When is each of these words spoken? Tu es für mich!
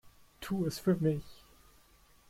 Tu 0.39 0.65
es 0.65 0.79
für 0.79 0.95
mich! 0.95 1.43